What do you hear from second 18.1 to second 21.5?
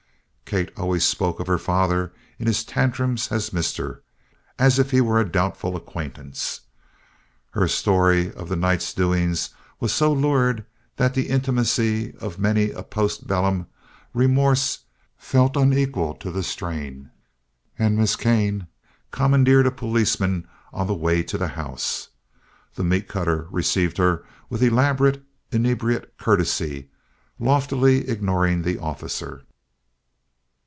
Kane commandeered a policeman on the way to the